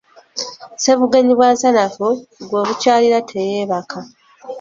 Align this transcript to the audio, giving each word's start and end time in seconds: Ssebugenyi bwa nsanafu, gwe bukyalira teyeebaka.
Ssebugenyi 0.77 1.33
bwa 1.37 1.49
nsanafu, 1.53 2.07
gwe 2.49 2.61
bukyalira 2.67 3.19
teyeebaka. 3.29 3.99